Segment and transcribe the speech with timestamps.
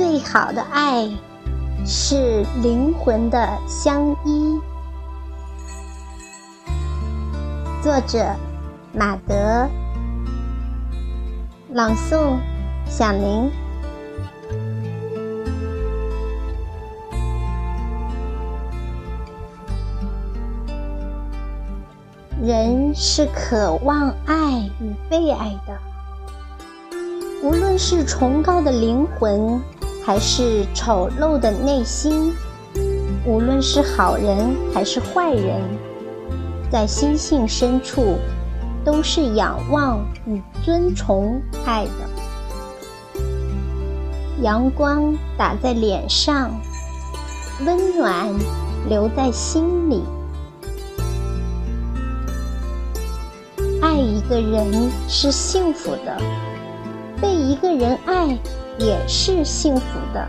[0.00, 1.10] 最好的爱
[1.84, 4.58] 是灵魂的相依。
[7.82, 8.34] 作者：
[8.94, 9.68] 马德，
[11.74, 12.38] 朗诵：
[12.86, 13.50] 响铃。
[22.42, 25.78] 人是渴望爱与被爱的。
[27.42, 29.60] 无论是崇高的灵魂，
[30.04, 32.32] 还是丑陋的内心；
[33.26, 35.60] 无论是好人还是坏人，
[36.70, 38.16] 在心性深处，
[38.84, 43.20] 都是仰望与尊崇爱的。
[44.42, 46.50] 阳光打在脸上，
[47.66, 48.26] 温暖
[48.88, 50.02] 留在心里。
[53.82, 56.16] 爱一个人是幸福的。
[57.20, 58.38] 被一个人爱
[58.78, 59.82] 也是幸福
[60.12, 60.28] 的。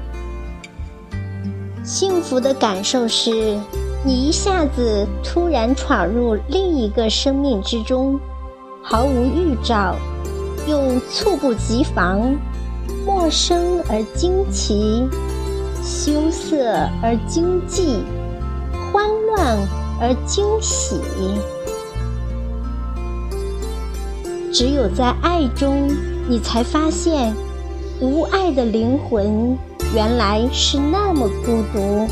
[1.84, 3.58] 幸福的感受是，
[4.06, 8.20] 你一下子突然闯入另一个生命之中，
[8.84, 9.96] 毫无预兆，
[10.68, 12.36] 又猝不及防，
[13.06, 15.08] 陌生而惊奇，
[15.84, 18.04] 羞涩而惊悸，
[18.92, 19.58] 慌乱
[20.00, 21.00] 而惊喜。
[24.54, 25.90] 只有在爱中。
[26.30, 27.36] 你才发现，
[28.02, 29.56] 无爱的灵魂
[29.94, 32.08] 原来是那么孤独。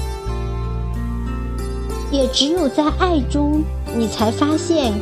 [2.12, 3.64] 也只有在爱中，
[3.98, 4.94] 你才发现，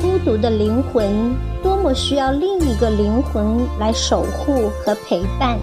[0.00, 5.58] 孤独的灵魂多么需要另一个灵魂来守护和陪伴。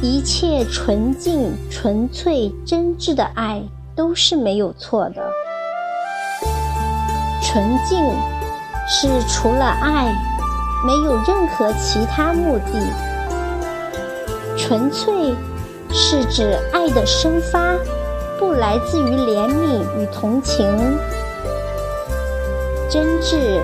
[0.00, 3.62] 一切纯净、纯粹、真挚的爱
[3.94, 5.22] 都是没有错的，
[7.42, 7.98] 纯净。
[8.92, 10.12] 是除了爱，
[10.84, 12.80] 没有任何其他目的。
[14.56, 15.34] 纯粹
[15.92, 17.74] 是指爱的生发，
[18.38, 20.66] 不来自于怜悯与同情。
[22.88, 23.60] 真挚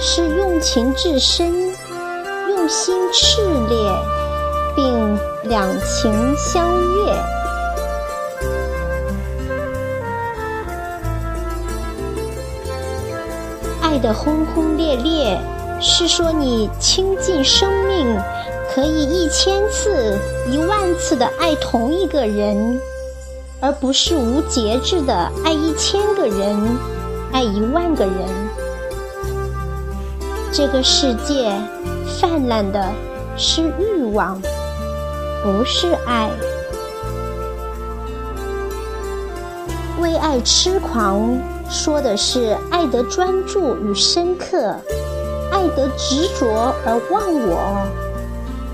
[0.00, 1.52] 是用情至深，
[2.48, 3.76] 用心炽烈，
[4.74, 7.12] 并两情相悦。
[13.82, 15.38] 爱的轰轰烈烈，
[15.82, 18.14] 是说你倾尽生命，
[18.74, 20.14] 可以一千次、
[20.50, 22.78] 一万次的爱同一个人，
[23.60, 26.76] 而不是无节制的爱一千个人、
[27.32, 28.14] 爱一万个人。
[30.52, 31.50] 这个世界
[32.20, 32.86] 泛滥的
[33.38, 34.38] 是欲望，
[35.42, 36.28] 不是爱。
[39.98, 41.38] 为爱痴狂。
[41.72, 44.74] 说的是爱的专注与深刻，
[45.60, 47.86] 爱得执着而忘我，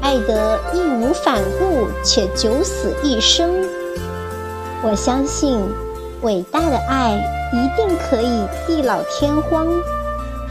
[0.01, 3.69] 爱得义无反顾且九死一生。
[4.85, 5.61] 我相信，
[6.23, 7.17] 伟大的爱
[7.53, 9.67] 一定可以地老天荒，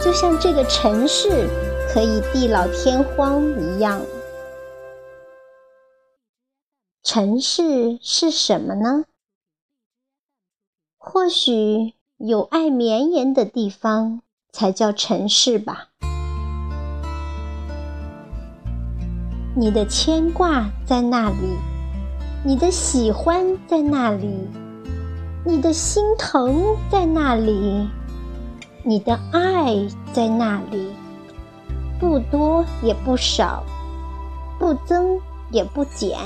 [0.01, 1.47] 就像这个城市
[1.93, 4.01] 可以地老天荒一样。
[7.01, 9.05] 城市是什么呢？
[10.97, 11.93] 或许。
[12.17, 14.21] 有爱绵延的地方
[14.53, 15.89] 才叫城市吧。
[19.57, 21.57] 你的牵挂在那里，
[22.43, 24.49] 你的喜欢在那里，
[25.45, 27.87] 你的心疼在那里，
[28.83, 29.73] 你的爱
[30.11, 30.89] 在那里，
[31.97, 33.63] 不多也不少，
[34.59, 35.17] 不增
[35.51, 36.17] 也不减。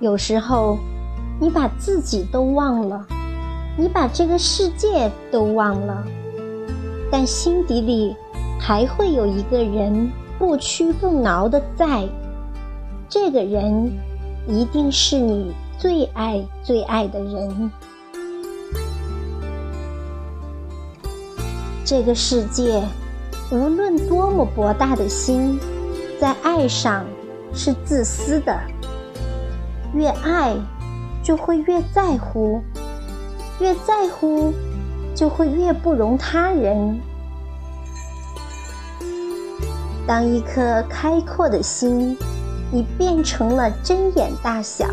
[0.00, 0.78] 有时候。
[1.40, 3.04] 你把自己都忘了，
[3.76, 6.06] 你把这个世界都忘了，
[7.10, 8.14] 但心底里
[8.56, 10.12] 还会有一个人
[10.44, 12.06] 不屈不挠的在。
[13.08, 13.90] 这个人
[14.46, 17.70] 一定是你最爱最爱的人。
[21.82, 22.82] 这个世界
[23.50, 25.58] 无论多么博大的心，
[26.20, 27.06] 在爱上
[27.54, 28.54] 是自私的，
[29.94, 30.54] 越爱。
[31.22, 32.60] 就会越在乎，
[33.58, 34.52] 越在乎，
[35.14, 37.00] 就会越不容他人。
[40.06, 42.16] 当一颗开阔的心，
[42.70, 44.86] 你变成了针眼大小，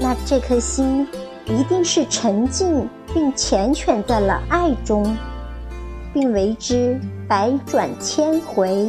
[0.00, 1.06] 那这颗心
[1.46, 5.16] 一定是沉静并缱绻在了爱中，
[6.12, 6.98] 并为之
[7.28, 8.88] 百转千回，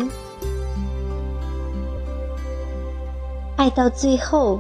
[3.57, 4.59] 爱到最后。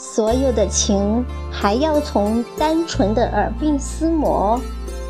[0.00, 4.60] 所有的情还要从单纯的耳鬓厮磨、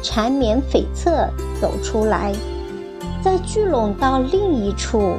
[0.02, 1.28] 缠绵悱恻
[1.60, 2.32] 走出来，
[3.22, 5.16] 再聚拢到另一处，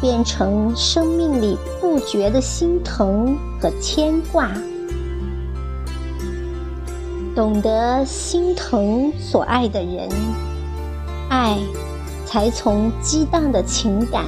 [0.00, 4.50] 变成生命里不绝的心疼和牵挂。
[7.34, 10.08] 懂得心疼所爱的人，
[11.30, 11.56] 爱
[12.26, 14.24] 才从激荡的情感，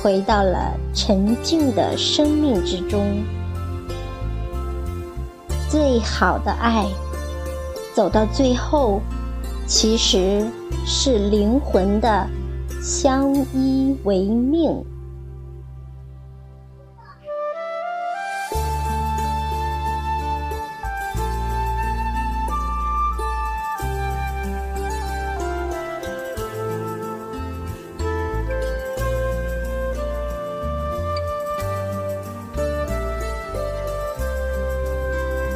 [0.00, 3.24] 回到了沉静的生命之中。
[5.68, 6.86] 最好的爱，
[7.94, 9.00] 走到最后，
[9.70, 10.44] 其实
[10.84, 12.28] 是灵魂的
[12.82, 14.84] 相依为命。